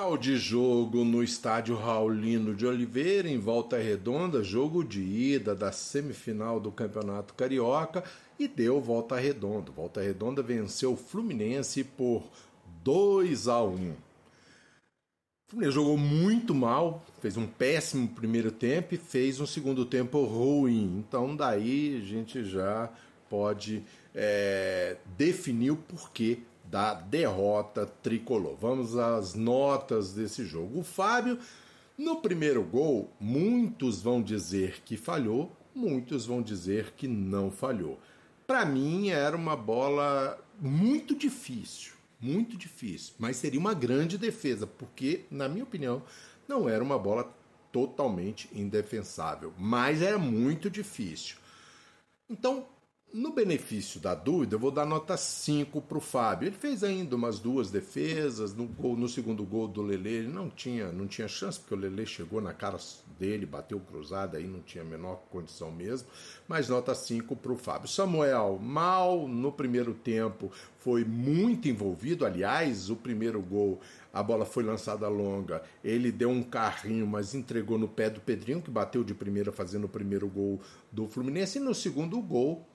Final 0.00 0.16
de 0.16 0.36
jogo 0.36 1.04
no 1.04 1.24
estádio 1.24 1.74
Raulino 1.74 2.54
de 2.54 2.64
Oliveira, 2.64 3.28
em 3.28 3.36
Volta 3.36 3.76
Redonda, 3.78 4.44
jogo 4.44 4.84
de 4.84 5.00
ida 5.00 5.56
da 5.56 5.72
semifinal 5.72 6.60
do 6.60 6.70
Campeonato 6.70 7.34
Carioca 7.34 8.04
e 8.38 8.46
deu 8.46 8.80
Volta 8.80 9.16
Redonda. 9.16 9.72
Volta 9.72 10.00
Redonda 10.00 10.40
venceu 10.40 10.92
o 10.92 10.96
Fluminense 10.96 11.82
por 11.82 12.22
2 12.84 13.48
a 13.48 13.60
1. 13.60 13.70
O 13.72 13.96
Fluminense 15.50 15.74
jogou 15.74 15.98
muito 15.98 16.54
mal, 16.54 17.04
fez 17.20 17.36
um 17.36 17.48
péssimo 17.48 18.06
primeiro 18.06 18.52
tempo 18.52 18.94
e 18.94 18.98
fez 18.98 19.40
um 19.40 19.46
segundo 19.46 19.84
tempo 19.84 20.22
ruim. 20.22 20.96
Então 21.00 21.34
daí 21.34 22.00
a 22.00 22.06
gente 22.06 22.44
já 22.44 22.88
pode 23.28 23.82
é, 24.14 24.96
definir 25.16 25.72
o 25.72 25.76
porquê 25.76 26.38
da 26.70 26.94
derrota 26.94 27.86
tricolor. 27.86 28.56
Vamos 28.56 28.96
às 28.96 29.34
notas 29.34 30.12
desse 30.12 30.44
jogo. 30.44 30.80
O 30.80 30.84
Fábio, 30.84 31.38
no 31.96 32.16
primeiro 32.16 32.62
gol, 32.62 33.12
muitos 33.18 34.02
vão 34.02 34.22
dizer 34.22 34.82
que 34.84 34.96
falhou, 34.96 35.56
muitos 35.74 36.26
vão 36.26 36.42
dizer 36.42 36.92
que 36.96 37.08
não 37.08 37.50
falhou. 37.50 37.98
Para 38.46 38.64
mim, 38.64 39.08
era 39.08 39.36
uma 39.36 39.56
bola 39.56 40.38
muito 40.60 41.14
difícil, 41.14 41.92
muito 42.20 42.56
difícil, 42.56 43.14
mas 43.18 43.36
seria 43.36 43.60
uma 43.60 43.74
grande 43.74 44.16
defesa, 44.16 44.66
porque, 44.66 45.24
na 45.30 45.48
minha 45.48 45.64
opinião, 45.64 46.02
não 46.46 46.68
era 46.68 46.82
uma 46.82 46.98
bola 46.98 47.32
totalmente 47.70 48.48
indefensável, 48.52 49.52
mas 49.58 50.00
era 50.00 50.18
muito 50.18 50.70
difícil. 50.70 51.36
Então, 52.28 52.66
no 53.12 53.32
benefício 53.32 53.98
da 53.98 54.14
dúvida, 54.14 54.54
eu 54.54 54.58
vou 54.58 54.70
dar 54.70 54.84
nota 54.84 55.16
5 55.16 55.80
para 55.80 55.96
o 55.96 56.00
Fábio. 56.00 56.46
Ele 56.46 56.56
fez 56.56 56.84
ainda 56.84 57.16
umas 57.16 57.38
duas 57.38 57.70
defesas. 57.70 58.52
No, 58.54 58.66
gol, 58.66 58.96
no 58.96 59.08
segundo 59.08 59.44
gol 59.44 59.66
do 59.66 59.80
Lele, 59.80 60.10
ele 60.10 60.28
não 60.28 60.50
tinha, 60.50 60.92
não 60.92 61.06
tinha 61.06 61.26
chance, 61.26 61.58
porque 61.58 61.74
o 61.74 61.78
Lele 61.78 62.04
chegou 62.04 62.40
na 62.40 62.52
cara 62.52 62.76
dele, 63.18 63.46
bateu 63.46 63.80
cruzada, 63.80 64.36
aí 64.36 64.46
não 64.46 64.60
tinha 64.60 64.84
a 64.84 64.86
menor 64.86 65.22
condição 65.30 65.72
mesmo. 65.72 66.06
Mas 66.46 66.68
nota 66.68 66.94
5 66.94 67.34
para 67.34 67.52
o 67.52 67.56
Fábio. 67.56 67.88
Samuel, 67.88 68.58
mal 68.60 69.26
no 69.26 69.50
primeiro 69.50 69.94
tempo, 69.94 70.52
foi 70.76 71.02
muito 71.02 71.66
envolvido. 71.66 72.26
Aliás, 72.26 72.90
o 72.90 72.96
primeiro 72.96 73.40
gol, 73.40 73.80
a 74.12 74.22
bola 74.22 74.44
foi 74.44 74.62
lançada 74.62 75.08
longa. 75.08 75.62
Ele 75.82 76.12
deu 76.12 76.28
um 76.28 76.42
carrinho, 76.42 77.06
mas 77.06 77.34
entregou 77.34 77.78
no 77.78 77.88
pé 77.88 78.10
do 78.10 78.20
Pedrinho, 78.20 78.60
que 78.60 78.70
bateu 78.70 79.02
de 79.02 79.14
primeira 79.14 79.50
fazendo 79.50 79.84
o 79.84 79.88
primeiro 79.88 80.28
gol 80.28 80.60
do 80.92 81.08
Fluminense. 81.08 81.56
E 81.56 81.60
no 81.60 81.74
segundo 81.74 82.20
gol, 82.20 82.66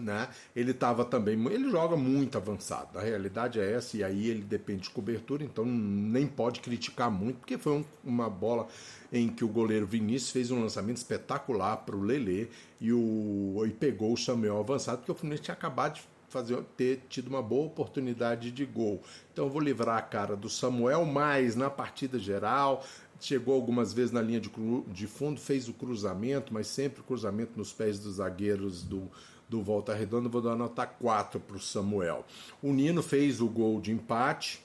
né? 0.00 0.28
Ele 0.54 0.70
estava 0.70 1.04
também, 1.04 1.34
ele 1.52 1.70
joga 1.70 1.96
muito 1.96 2.36
avançado. 2.36 2.98
A 2.98 3.02
realidade 3.02 3.60
é 3.60 3.72
essa 3.72 3.96
e 3.96 4.04
aí 4.04 4.28
ele 4.28 4.42
depende 4.42 4.82
de 4.82 4.90
cobertura, 4.90 5.44
então 5.44 5.64
nem 5.64 6.26
pode 6.26 6.60
criticar 6.60 7.10
muito, 7.10 7.38
porque 7.38 7.58
foi 7.58 7.72
um, 7.72 7.84
uma 8.04 8.28
bola 8.28 8.66
em 9.12 9.28
que 9.28 9.44
o 9.44 9.48
goleiro 9.48 9.86
Vinícius 9.86 10.30
fez 10.30 10.50
um 10.50 10.60
lançamento 10.60 10.96
espetacular 10.96 11.78
para 11.78 11.96
o 11.96 12.02
Lele 12.02 12.50
e 12.80 12.92
o 12.92 13.64
e 13.66 13.70
pegou 13.70 14.12
o 14.12 14.16
Samuel 14.16 14.58
avançado, 14.58 14.98
porque 14.98 15.12
o 15.12 15.14
Fluminense 15.14 15.42
tinha 15.42 15.54
acabado 15.54 15.94
de 15.94 16.02
fazer 16.28 16.62
ter 16.76 17.02
tido 17.08 17.28
uma 17.28 17.42
boa 17.42 17.66
oportunidade 17.66 18.50
de 18.50 18.64
gol. 18.64 19.02
Então 19.32 19.46
eu 19.46 19.50
vou 19.50 19.60
livrar 19.60 19.96
a 19.96 20.02
cara 20.02 20.36
do 20.36 20.48
Samuel, 20.48 21.04
mas 21.04 21.56
na 21.56 21.70
partida 21.70 22.18
geral 22.18 22.84
chegou 23.20 23.54
algumas 23.54 23.92
vezes 23.92 24.12
na 24.12 24.22
linha 24.22 24.40
de, 24.40 24.50
de 24.88 25.06
fundo, 25.06 25.40
fez 25.40 25.68
o 25.68 25.72
cruzamento, 25.72 26.52
mas 26.52 26.66
sempre 26.66 27.02
cruzamento 27.02 27.52
nos 27.56 27.72
pés 27.72 27.98
dos 27.98 28.16
zagueiros 28.16 28.82
do, 28.82 29.10
do 29.48 29.62
Volta 29.62 29.94
Redonda. 29.94 30.28
Vou 30.28 30.42
dar 30.42 30.56
nota 30.56 30.86
4 30.86 31.40
para 31.40 31.56
o 31.56 31.60
Samuel. 31.60 32.24
O 32.62 32.72
Nino 32.72 33.02
fez 33.02 33.40
o 33.40 33.48
gol 33.48 33.80
de 33.80 33.92
empate. 33.92 34.60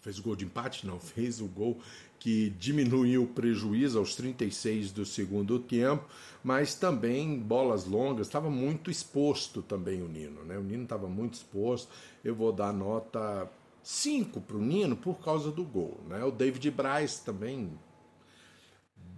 Fez 0.00 0.18
o 0.18 0.22
gol 0.22 0.36
de 0.36 0.44
empate? 0.44 0.86
Não, 0.86 0.98
fez 1.00 1.40
o 1.40 1.46
gol 1.46 1.78
que 2.18 2.50
diminuiu 2.50 3.24
o 3.24 3.26
prejuízo 3.26 3.98
aos 3.98 4.14
36 4.14 4.92
do 4.92 5.06
segundo 5.06 5.58
tempo, 5.58 6.04
mas 6.44 6.74
também 6.74 7.38
bolas 7.38 7.86
longas, 7.86 8.26
estava 8.26 8.50
muito 8.50 8.90
exposto 8.90 9.62
também 9.62 10.02
o 10.02 10.08
Nino, 10.08 10.44
né? 10.44 10.58
O 10.58 10.62
Nino 10.62 10.82
estava 10.82 11.08
muito 11.08 11.34
exposto. 11.34 11.88
Eu 12.22 12.34
vou 12.34 12.52
dar 12.52 12.74
nota 12.74 13.50
5 13.82 14.40
para 14.40 14.56
o 14.56 14.60
Nino 14.60 14.96
por 14.96 15.20
causa 15.20 15.50
do 15.50 15.64
gol. 15.64 16.00
Né? 16.08 16.22
O 16.24 16.30
David 16.30 16.70
Braz 16.70 17.18
também 17.18 17.70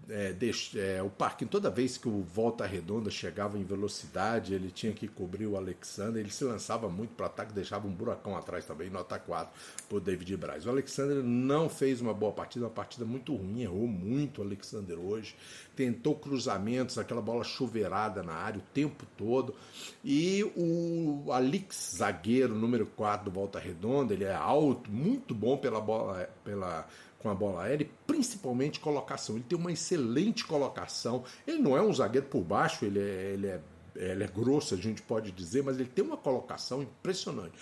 é, 0.09 0.35
é, 0.77 1.03
o 1.03 1.09
parque, 1.09 1.47
toda 1.47 1.71
vez 1.71 1.97
que 1.97 2.09
o 2.09 2.23
Volta 2.23 2.67
Redonda 2.67 3.11
chegava 3.11 3.59
em 3.59 3.65
velocidade, 3.65 4.53
ele 4.53 4.71
tinha 4.71 4.93
que 4.93 5.07
cobrir 5.07 5.47
o 5.47 5.57
Alexander, 5.57 6.21
ele 6.21 6.31
se 6.31 6.45
lançava 6.45 6.89
muito 6.89 7.15
para 7.15 7.27
ataque, 7.27 7.53
deixava 7.53 7.87
um 7.87 7.91
buracão 7.91 8.37
atrás 8.37 8.65
também, 8.67 8.91
nota 8.91 9.19
4 9.19 9.53
por 9.89 10.01
David 10.01 10.37
Braz. 10.37 10.67
O 10.67 10.71
Alexander 10.71 11.23
não 11.23 11.69
fez 11.69 12.01
uma 12.01 12.12
boa 12.12 12.33
partida, 12.33 12.65
uma 12.65 12.71
partida 12.71 13.05
muito 13.05 13.35
ruim, 13.35 13.62
errou 13.62 13.87
muito 13.87 14.41
o 14.41 14.45
Alexander 14.45 14.99
hoje, 14.99 15.37
tentou 15.77 16.17
cruzamentos, 16.17 16.99
aquela 16.99 17.23
bola 17.23 17.45
chuveirada 17.45 18.23
na 18.23 18.35
área 18.35 18.59
o 18.59 18.75
tempo 18.75 19.07
todo, 19.17 19.55
e 20.05 20.43
o 20.57 21.31
Alex, 21.33 21.95
zagueiro 21.97 22.55
número 22.55 22.87
4 22.87 23.27
do 23.27 23.31
Volta 23.31 23.59
Redonda, 23.59 24.12
ele 24.12 24.25
é 24.25 24.35
alto, 24.35 24.91
muito 24.91 25.35
bom 25.35 25.57
pela 25.57 25.81
bola, 25.81 26.29
pela 26.45 26.87
com 27.23 27.31
a 27.31 27.35
bola 27.35 27.62
aérea, 27.62 27.89
principalmente 28.22 28.78
colocação. 28.78 29.34
Ele 29.34 29.44
tem 29.49 29.59
uma 29.59 29.72
excelente 29.72 30.44
colocação. 30.44 31.25
Ele 31.44 31.59
não 31.59 31.77
é 31.77 31.83
um 31.83 31.93
zagueiro 31.93 32.28
por 32.28 32.43
baixo, 32.43 32.84
ele 32.84 33.00
é, 33.00 33.33
ele 33.33 33.47
é, 33.49 33.60
ele 33.97 34.25
é 34.25 34.28
grosso, 34.28 34.75
a 34.75 34.77
gente 34.77 35.03
pode 35.03 35.33
dizer, 35.33 35.65
mas 35.65 35.78
ele 35.78 35.88
tem 35.88 36.05
uma 36.05 36.16
colocação 36.16 36.82
impressionante. 36.82 37.53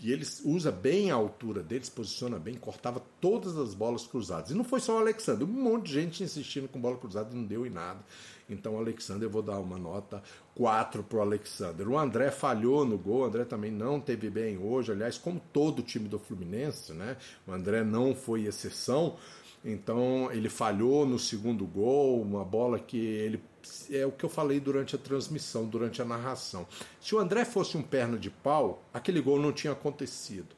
E 0.00 0.10
ele 0.10 0.26
usa 0.44 0.72
bem 0.72 1.12
a 1.12 1.14
altura 1.14 1.62
dele, 1.62 1.84
se 1.84 1.90
posiciona 1.92 2.36
bem, 2.36 2.54
cortava 2.54 3.00
todas 3.20 3.56
as 3.56 3.72
bolas 3.72 4.04
cruzadas. 4.04 4.50
E 4.50 4.54
não 4.54 4.64
foi 4.64 4.80
só 4.80 4.96
o 4.96 4.98
Alexandre, 4.98 5.44
um 5.44 5.46
monte 5.46 5.86
de 5.86 5.92
gente 5.92 6.24
insistindo 6.24 6.66
com 6.66 6.80
bola 6.80 6.96
cruzada 6.96 7.30
e 7.32 7.36
não 7.36 7.44
deu 7.44 7.64
em 7.64 7.70
nada. 7.70 8.00
Então, 8.50 8.74
o 8.74 9.22
eu 9.22 9.30
vou 9.30 9.42
dar 9.42 9.60
uma 9.60 9.78
nota 9.78 10.20
4 10.56 11.04
para 11.04 11.18
o 11.18 11.20
Alexander. 11.20 11.88
O 11.88 11.96
André 11.96 12.32
falhou 12.32 12.84
no 12.84 12.98
gol, 12.98 13.20
o 13.20 13.24
André 13.24 13.44
também 13.44 13.70
não 13.70 14.00
teve 14.00 14.28
bem 14.28 14.58
hoje, 14.58 14.90
aliás, 14.90 15.16
como 15.16 15.40
todo 15.52 15.78
o 15.78 15.82
time 15.82 16.08
do 16.08 16.18
Fluminense, 16.18 16.92
né? 16.92 17.16
O 17.46 17.52
André 17.52 17.84
não 17.84 18.12
foi 18.12 18.46
exceção. 18.46 19.16
Então 19.64 20.30
ele 20.32 20.48
falhou 20.48 21.06
no 21.06 21.18
segundo 21.18 21.64
gol, 21.64 22.20
uma 22.20 22.44
bola 22.44 22.78
que 22.78 22.98
ele 22.98 23.40
é 23.90 24.04
o 24.04 24.10
que 24.10 24.24
eu 24.24 24.28
falei 24.28 24.58
durante 24.58 24.96
a 24.96 24.98
transmissão, 24.98 25.66
durante 25.66 26.02
a 26.02 26.04
narração. 26.04 26.66
Se 27.00 27.14
o 27.14 27.18
André 27.18 27.44
fosse 27.44 27.76
um 27.76 27.82
perna 27.82 28.18
de 28.18 28.28
pau, 28.28 28.82
aquele 28.92 29.20
gol 29.20 29.40
não 29.40 29.52
tinha 29.52 29.72
acontecido. 29.72 30.48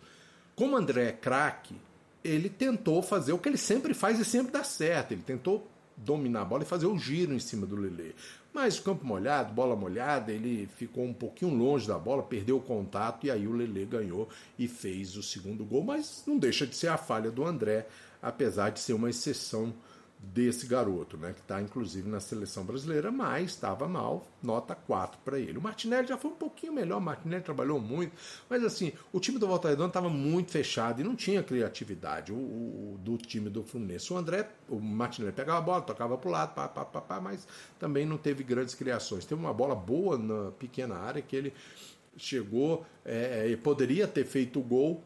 Como 0.57 0.75
o 0.75 0.77
André 0.77 1.09
é 1.09 1.13
craque, 1.13 1.75
ele 2.23 2.49
tentou 2.49 3.03
fazer 3.03 3.33
o 3.33 3.39
que 3.39 3.49
ele 3.49 3.59
sempre 3.59 3.93
faz 3.93 4.19
e 4.19 4.25
sempre 4.25 4.53
dá 4.53 4.65
certo. 4.65 5.13
Ele 5.13 5.23
tentou 5.23 5.69
dominar 5.97 6.43
a 6.43 6.45
bola 6.45 6.63
e 6.63 6.67
fazer 6.67 6.87
o 6.87 6.99
giro 6.99 7.35
em 7.35 7.39
cima 7.39 7.67
do 7.67 7.77
Lele. 7.77 8.15
Mas 8.53 8.79
o 8.79 8.83
campo 8.83 9.05
molhado, 9.05 9.53
bola 9.53 9.75
molhada, 9.75 10.33
ele 10.33 10.69
ficou 10.77 11.05
um 11.05 11.13
pouquinho 11.13 11.53
longe 11.53 11.89
da 11.89 11.99
bola, 11.99 12.23
perdeu 12.23 12.57
o 12.57 12.63
contato 12.63 13.27
e 13.27 13.31
aí 13.31 13.47
o 13.47 13.53
Lele 13.53 13.85
ganhou 13.85 14.29
e 14.59 14.69
fez 14.69 15.17
o 15.17 15.23
segundo 15.23 15.65
gol. 15.65 15.83
Mas 15.83 16.23
não 16.27 16.39
deixa 16.39 16.67
de 16.67 16.77
ser 16.77 16.89
a 16.89 16.97
falha 16.97 17.31
do 17.31 17.45
André, 17.45 17.87
apesar 18.25 18.71
de 18.71 18.81
ser 18.81 18.95
uma 18.95 19.11
exceção 19.11 19.75
desse 20.33 20.67
garoto, 20.67 21.19
né, 21.19 21.33
que 21.33 21.41
está 21.41 21.61
inclusive 21.61 22.09
na 22.09 22.19
seleção 22.19 22.65
brasileira, 22.65 23.11
mas 23.11 23.51
estava 23.51 23.87
mal, 23.87 24.27
nota 24.43 24.75
4 24.75 25.19
para 25.25 25.39
ele. 25.39 25.59
O 25.59 25.61
Martinelli 25.61 26.07
já 26.07 26.17
foi 26.17 26.31
um 26.31 26.35
pouquinho 26.35 26.73
melhor, 26.73 26.99
o 26.99 27.01
Martinelli 27.01 27.43
trabalhou 27.43 27.79
muito, 27.79 28.13
mas 28.49 28.65
assim, 28.65 28.93
o 29.13 29.21
time 29.21 29.39
do 29.39 29.47
Volta 29.47 29.69
Redonda 29.69 29.89
estava 29.89 30.09
muito 30.09 30.51
fechado 30.51 31.01
e 31.01 31.05
não 31.05 31.15
tinha 31.15 31.43
criatividade 31.43 32.33
o, 32.33 32.37
o, 32.37 32.99
do 33.01 33.19
time 33.19 33.51
do 33.51 33.63
Fluminense. 33.63 34.13
O 34.13 34.17
André, 34.17 34.49
o 34.69 34.81
Martinelli 34.81 35.35
pegava 35.35 35.59
a 35.59 35.63
bola, 35.63 35.83
tocava 35.83 36.17
para 36.17 36.29
o 36.29 36.33
lado, 36.33 36.55
pá, 36.55 36.69
pá, 36.69 36.85
pá, 36.85 37.01
pá, 37.01 37.21
mas 37.21 37.47
também 37.79 38.07
não 38.07 38.17
teve 38.17 38.43
grandes 38.43 38.75
criações. 38.75 39.27
Teve 39.27 39.41
uma 39.41 39.53
bola 39.53 39.75
boa 39.75 40.17
na 40.17 40.53
pequena 40.53 40.97
área 40.97 41.21
que 41.21 41.37
ele 41.37 41.53
chegou 42.17 42.87
é, 43.05 43.49
e 43.49 43.57
poderia 43.57 44.09
ter 44.09 44.25
feito 44.25 44.61
o 44.61 44.63
gol, 44.63 45.03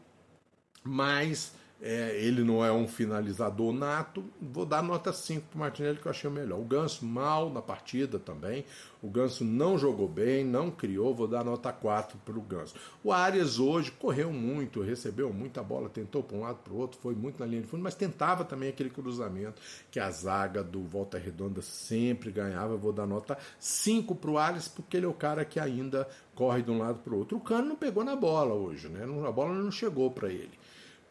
mas 0.83 1.53
é, 1.81 2.19
ele 2.21 2.43
não 2.43 2.63
é 2.63 2.71
um 2.71 2.87
finalizador 2.87 3.71
nato. 3.71 4.23
Vou 4.41 4.65
dar 4.65 4.83
nota 4.83 5.13
5 5.13 5.47
para 5.47 5.55
o 5.55 5.59
Martinelli, 5.59 5.97
que 5.97 6.07
eu 6.07 6.11
achei 6.11 6.29
melhor. 6.29 6.59
O 6.59 6.65
Ganso 6.65 7.05
mal 7.05 7.49
na 7.49 7.61
partida 7.61 8.19
também. 8.19 8.65
O 9.01 9.09
Ganso 9.09 9.45
não 9.45 9.77
jogou 9.77 10.07
bem, 10.07 10.43
não 10.43 10.69
criou. 10.69 11.15
Vou 11.15 11.27
dar 11.27 11.43
nota 11.45 11.71
4 11.71 12.17
para 12.25 12.37
o 12.37 12.41
Ganso. 12.41 12.75
O 13.01 13.13
Arias 13.13 13.59
hoje 13.59 13.91
correu 13.91 14.33
muito, 14.33 14.81
recebeu 14.81 15.31
muita 15.31 15.63
bola, 15.63 15.87
tentou 15.87 16.21
para 16.21 16.35
um 16.35 16.41
lado 16.41 16.57
para 16.57 16.73
o 16.73 16.77
outro, 16.77 16.99
foi 16.99 17.15
muito 17.15 17.39
na 17.39 17.45
linha 17.45 17.61
de 17.61 17.67
fundo, 17.67 17.83
mas 17.83 17.95
tentava 17.95 18.43
também 18.43 18.67
aquele 18.67 18.89
cruzamento 18.89 19.61
que 19.89 20.01
a 20.01 20.11
zaga 20.11 20.61
do 20.61 20.83
Volta 20.83 21.17
Redonda 21.17 21.61
sempre 21.61 22.29
ganhava. 22.29 22.75
Vou 22.75 22.91
dar 22.91 23.07
nota 23.07 23.37
5 23.57 24.15
para 24.15 24.31
o 24.31 24.37
Arias, 24.37 24.67
porque 24.67 24.97
ele 24.97 25.05
é 25.05 25.09
o 25.09 25.13
cara 25.13 25.45
que 25.45 25.59
ainda 25.61 26.05
corre 26.35 26.61
de 26.61 26.71
um 26.71 26.79
lado 26.79 26.99
para 26.99 27.13
o 27.13 27.19
outro. 27.19 27.37
O 27.37 27.41
Cano 27.41 27.69
não 27.69 27.75
pegou 27.77 28.03
na 28.03 28.17
bola 28.17 28.53
hoje, 28.53 28.89
né? 28.89 29.05
A 29.25 29.31
bola 29.31 29.53
não 29.53 29.71
chegou 29.71 30.11
para 30.11 30.29
ele 30.29 30.59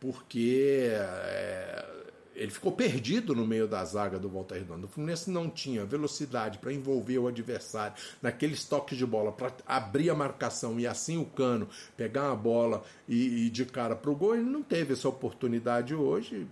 porque 0.00 0.90
é, 0.92 1.86
ele 2.34 2.50
ficou 2.50 2.70
perdido 2.70 3.34
no 3.34 3.46
meio 3.46 3.66
da 3.66 3.84
zaga 3.84 4.18
do 4.18 4.28
Volta 4.28 4.54
Redonda. 4.54 4.86
O 4.86 4.88
Fluminense 4.88 5.30
não 5.30 5.50
tinha 5.50 5.84
velocidade 5.84 6.58
para 6.58 6.72
envolver 6.72 7.18
o 7.18 7.26
adversário 7.26 7.96
naqueles 8.22 8.64
toques 8.64 8.96
de 8.96 9.04
bola, 9.04 9.32
para 9.32 9.52
abrir 9.66 10.08
a 10.08 10.14
marcação 10.14 10.78
e 10.78 10.86
assim 10.86 11.18
o 11.18 11.24
Cano 11.24 11.68
pegar 11.96 12.30
a 12.30 12.36
bola 12.36 12.84
e, 13.08 13.46
e 13.46 13.50
de 13.50 13.64
cara 13.64 13.96
para 13.96 14.10
o 14.10 14.14
gol. 14.14 14.36
Ele 14.36 14.44
não 14.44 14.62
teve 14.62 14.92
essa 14.92 15.08
oportunidade 15.08 15.94
hoje 15.94 16.46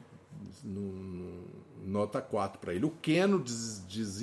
no, 0.64 1.44
nota 1.86 2.20
4 2.20 2.58
para 2.58 2.74
ele. 2.74 2.84
O 2.84 2.90
Keno, 2.90 3.40
diz, 3.42 3.82
diz, 3.88 4.22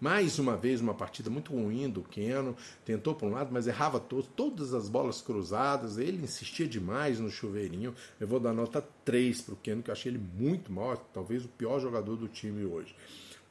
mais 0.00 0.38
uma 0.38 0.56
vez, 0.56 0.80
uma 0.80 0.94
partida 0.94 1.30
muito 1.30 1.52
ruim 1.52 1.88
do 1.88 2.02
Keno. 2.02 2.56
Tentou 2.84 3.14
para 3.14 3.28
um 3.28 3.30
lado, 3.30 3.50
mas 3.52 3.66
errava 3.66 4.00
todos, 4.00 4.28
todas 4.34 4.74
as 4.74 4.88
bolas 4.88 5.22
cruzadas. 5.22 5.96
Ele 5.96 6.22
insistia 6.22 6.66
demais 6.66 7.20
no 7.20 7.30
chuveirinho. 7.30 7.94
Eu 8.18 8.26
vou 8.26 8.40
dar 8.40 8.52
nota 8.52 8.84
3 9.04 9.40
para 9.42 9.54
o 9.54 9.56
Keno, 9.56 9.82
que 9.82 9.90
eu 9.90 9.92
achei 9.92 10.10
ele 10.10 10.20
muito 10.36 10.72
mal, 10.72 10.96
talvez 11.12 11.44
o 11.44 11.48
pior 11.48 11.80
jogador 11.80 12.16
do 12.16 12.28
time 12.28 12.64
hoje. 12.64 12.94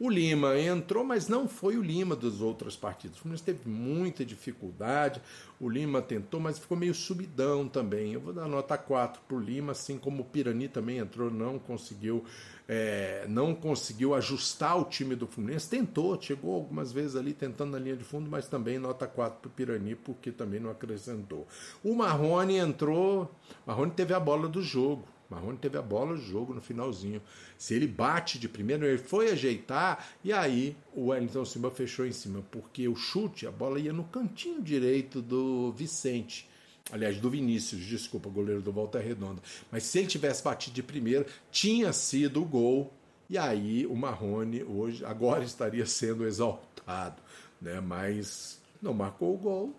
O 0.03 0.09
Lima 0.09 0.59
entrou, 0.59 1.01
mas 1.01 1.29
não 1.29 1.47
foi 1.47 1.77
o 1.77 1.81
Lima 1.81 2.13
das 2.13 2.41
outras 2.41 2.75
partidas. 2.75 3.15
O 3.15 3.21
Fluminense 3.21 3.45
teve 3.45 3.69
muita 3.69 4.25
dificuldade. 4.25 5.21
O 5.61 5.69
Lima 5.69 6.01
tentou, 6.01 6.41
mas 6.41 6.59
ficou 6.59 6.75
meio 6.75 6.93
subidão 6.93 7.69
também. 7.69 8.11
Eu 8.11 8.19
vou 8.19 8.33
dar 8.33 8.45
nota 8.45 8.77
4 8.77 9.21
para 9.25 9.37
o 9.37 9.39
Lima, 9.39 9.71
assim 9.71 9.97
como 9.97 10.23
o 10.23 10.25
Pirani 10.25 10.67
também 10.67 10.97
entrou, 10.97 11.31
não 11.31 11.57
conseguiu, 11.57 12.25
é, 12.67 13.25
não 13.29 13.55
conseguiu 13.55 14.13
ajustar 14.13 14.77
o 14.77 14.83
time 14.83 15.15
do 15.15 15.25
Fluminense. 15.25 15.69
Tentou, 15.69 16.21
chegou 16.21 16.53
algumas 16.53 16.91
vezes 16.91 17.15
ali 17.15 17.33
tentando 17.33 17.71
na 17.71 17.79
linha 17.79 17.95
de 17.95 18.03
fundo, 18.03 18.29
mas 18.29 18.45
também 18.49 18.77
nota 18.77 19.07
4 19.07 19.39
para 19.39 19.47
o 19.47 19.51
Pirani, 19.51 19.95
porque 19.95 20.33
também 20.33 20.59
não 20.59 20.69
acrescentou. 20.69 21.47
O 21.81 21.95
Marrone 21.95 22.57
entrou, 22.57 23.33
Marrone 23.65 23.91
teve 23.91 24.13
a 24.13 24.19
bola 24.19 24.49
do 24.49 24.61
jogo. 24.61 25.07
Marrone 25.33 25.57
teve 25.57 25.77
a 25.77 25.81
bola 25.81 26.15
do 26.15 26.21
jogo 26.21 26.53
no 26.53 26.61
finalzinho. 26.61 27.21
Se 27.57 27.73
ele 27.73 27.87
bate 27.87 28.37
de 28.37 28.47
primeiro, 28.47 28.85
ele 28.85 28.97
foi 28.97 29.31
ajeitar 29.31 30.07
e 30.23 30.31
aí 30.31 30.75
o 30.93 31.07
Wellington 31.07 31.45
Silva 31.45 31.71
fechou 31.71 32.05
em 32.05 32.11
cima, 32.11 32.43
porque 32.51 32.87
o 32.87 32.95
chute, 32.95 33.47
a 33.47 33.51
bola 33.51 33.79
ia 33.79 33.91
no 33.91 34.03
cantinho 34.03 34.61
direito 34.61 35.21
do 35.21 35.71
Vicente. 35.71 36.49
Aliás, 36.91 37.17
do 37.19 37.29
Vinícius, 37.29 37.81
desculpa, 37.85 38.29
goleiro 38.29 38.61
do 38.61 38.71
Volta 38.71 38.99
Redonda. 38.99 39.41
Mas 39.71 39.83
se 39.83 39.99
ele 39.99 40.07
tivesse 40.07 40.43
batido 40.43 40.75
de 40.75 40.83
primeiro, 40.83 41.25
tinha 41.49 41.93
sido 41.93 42.41
o 42.41 42.45
gol. 42.45 42.93
E 43.29 43.37
aí 43.37 43.85
o 43.87 43.95
Marrone 43.95 44.63
hoje 44.63 45.03
agora 45.05 45.43
estaria 45.43 45.85
sendo 45.85 46.25
exaltado, 46.25 47.21
né? 47.61 47.79
Mas 47.79 48.61
não 48.81 48.93
marcou 48.93 49.33
o 49.33 49.37
gol. 49.37 49.75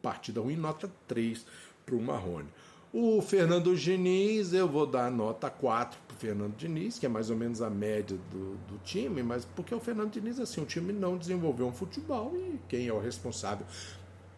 Partida 0.00 0.40
ruim, 0.40 0.56
nota 0.56 0.90
3 1.06 1.44
para 1.84 1.94
o 1.94 2.00
Marrone. 2.00 2.48
O 2.92 3.22
Fernando 3.22 3.74
Diniz, 3.74 4.52
eu 4.52 4.68
vou 4.68 4.86
dar 4.86 5.10
nota 5.10 5.48
4 5.48 5.98
para 6.06 6.14
o 6.14 6.18
Fernando 6.18 6.54
Diniz, 6.54 6.98
que 6.98 7.06
é 7.06 7.08
mais 7.08 7.30
ou 7.30 7.36
menos 7.36 7.62
a 7.62 7.70
média 7.70 8.18
do, 8.30 8.56
do 8.68 8.78
time, 8.84 9.22
mas 9.22 9.46
porque 9.46 9.74
o 9.74 9.80
Fernando 9.80 10.10
Diniz, 10.10 10.38
assim, 10.38 10.60
o 10.60 10.66
time 10.66 10.92
não 10.92 11.16
desenvolveu 11.16 11.66
um 11.66 11.72
futebol 11.72 12.36
e 12.36 12.60
quem 12.68 12.86
é 12.86 12.92
o 12.92 13.00
responsável 13.00 13.64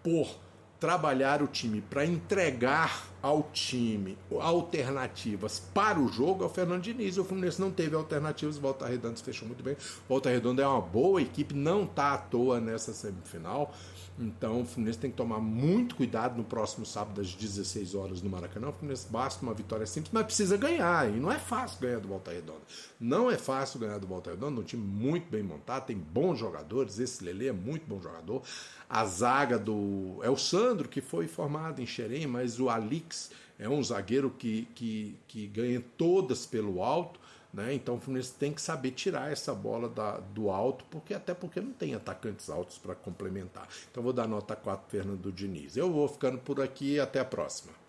por 0.04 0.38
trabalhar 0.78 1.42
o 1.42 1.48
time, 1.48 1.80
para 1.80 2.06
entregar 2.06 3.08
ao 3.24 3.42
time 3.54 4.18
alternativas 4.38 5.58
para 5.72 5.98
o 5.98 6.08
jogo 6.08 6.44
é 6.44 6.46
o 6.46 6.50
Fernando 6.50 6.82
Diniz. 6.82 7.16
O 7.16 7.24
Fluminense 7.24 7.58
não 7.58 7.70
teve 7.70 7.96
alternativas, 7.96 8.58
Volta 8.58 8.86
Redonda 8.86 9.16
se 9.16 9.22
fechou 9.22 9.48
muito 9.48 9.64
bem. 9.64 9.78
Volta 10.06 10.28
Redonda 10.28 10.62
é 10.62 10.66
uma 10.66 10.82
boa 10.82 11.22
equipe, 11.22 11.54
não 11.54 11.84
está 11.84 12.12
à 12.12 12.18
toa 12.18 12.60
nessa 12.60 12.92
semifinal. 12.92 13.72
Então 14.18 14.60
o 14.60 14.64
Fluminense 14.66 14.98
tem 14.98 15.10
que 15.10 15.16
tomar 15.16 15.40
muito 15.40 15.96
cuidado 15.96 16.36
no 16.36 16.44
próximo 16.44 16.84
sábado 16.84 17.20
às 17.20 17.34
16 17.34 17.94
horas 17.94 18.20
no 18.20 18.28
Maracanã. 18.28 18.68
O 18.68 18.72
Fluminense 18.72 19.08
basta 19.10 19.42
uma 19.42 19.54
vitória 19.54 19.86
simples, 19.86 20.12
mas 20.12 20.26
precisa 20.26 20.56
ganhar. 20.58 21.08
E 21.08 21.18
não 21.18 21.32
é 21.32 21.38
fácil 21.38 21.80
ganhar 21.80 22.00
do 22.00 22.08
Volta 22.08 22.30
Redonda. 22.30 22.60
Não 23.00 23.30
é 23.30 23.38
fácil 23.38 23.80
ganhar 23.80 23.98
do 23.98 24.06
Volta 24.06 24.30
Redonda. 24.30 24.60
Um 24.60 24.64
time 24.64 24.84
muito 24.84 25.30
bem 25.30 25.42
montado, 25.42 25.86
tem 25.86 25.96
bons 25.96 26.38
jogadores. 26.38 26.98
Esse 26.98 27.24
Lele 27.24 27.48
é 27.48 27.52
muito 27.52 27.86
bom 27.86 28.00
jogador. 28.00 28.42
A 28.88 29.04
zaga 29.06 29.58
do. 29.58 30.20
É 30.22 30.30
o 30.30 30.36
Sandro, 30.36 30.88
que 30.88 31.00
foi 31.00 31.26
formado 31.26 31.80
em 31.80 31.86
Xerém, 31.86 32.26
mas 32.26 32.60
o 32.60 32.68
Alix 32.68 33.13
é 33.58 33.68
um 33.68 33.82
zagueiro 33.82 34.30
que, 34.30 34.68
que, 34.74 35.16
que 35.28 35.46
ganha 35.46 35.82
todas 35.96 36.46
pelo 36.46 36.82
alto. 36.82 37.20
Né? 37.52 37.72
Então 37.74 37.96
o 37.96 38.00
Fluminense 38.00 38.34
tem 38.34 38.52
que 38.52 38.60
saber 38.60 38.90
tirar 38.90 39.30
essa 39.30 39.54
bola 39.54 39.88
da, 39.88 40.18
do 40.18 40.50
alto, 40.50 40.84
porque 40.90 41.14
até 41.14 41.32
porque 41.32 41.60
não 41.60 41.72
tem 41.72 41.94
atacantes 41.94 42.50
altos 42.50 42.78
para 42.78 42.96
complementar. 42.96 43.68
Então 43.90 44.02
vou 44.02 44.12
dar 44.12 44.26
nota 44.26 44.56
4 44.56 44.90
Fernando 44.90 45.30
Diniz. 45.30 45.76
Eu 45.76 45.92
vou 45.92 46.08
ficando 46.08 46.38
por 46.38 46.60
aqui 46.60 46.98
até 46.98 47.20
a 47.20 47.24
próxima. 47.24 47.83